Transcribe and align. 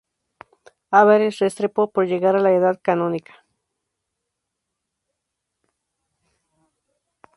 Álvarez 0.89 1.37
Restrepo 1.37 1.91
por 1.91 2.07
llegar 2.07 2.35
a 2.35 2.39
la 2.39 2.51
edad 2.51 2.79
canónica. 2.81 3.45